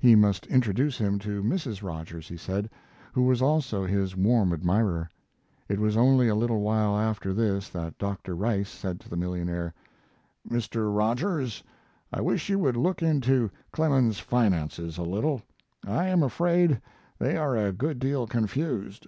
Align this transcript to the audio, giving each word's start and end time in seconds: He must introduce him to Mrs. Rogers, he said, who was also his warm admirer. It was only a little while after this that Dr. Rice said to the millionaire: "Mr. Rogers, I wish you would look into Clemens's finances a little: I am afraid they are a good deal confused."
He 0.00 0.14
must 0.16 0.46
introduce 0.46 0.96
him 0.96 1.18
to 1.18 1.42
Mrs. 1.42 1.82
Rogers, 1.82 2.28
he 2.28 2.38
said, 2.38 2.70
who 3.12 3.24
was 3.24 3.42
also 3.42 3.84
his 3.84 4.16
warm 4.16 4.54
admirer. 4.54 5.10
It 5.68 5.78
was 5.78 5.98
only 5.98 6.28
a 6.28 6.34
little 6.34 6.62
while 6.62 6.96
after 6.98 7.34
this 7.34 7.68
that 7.68 7.98
Dr. 7.98 8.34
Rice 8.34 8.70
said 8.70 9.00
to 9.00 9.10
the 9.10 9.18
millionaire: 9.18 9.74
"Mr. 10.48 10.96
Rogers, 10.96 11.62
I 12.10 12.22
wish 12.22 12.48
you 12.48 12.58
would 12.58 12.78
look 12.78 13.02
into 13.02 13.50
Clemens's 13.70 14.18
finances 14.18 14.96
a 14.96 15.02
little: 15.02 15.42
I 15.86 16.06
am 16.08 16.22
afraid 16.22 16.80
they 17.18 17.36
are 17.36 17.54
a 17.54 17.70
good 17.70 17.98
deal 17.98 18.26
confused." 18.26 19.06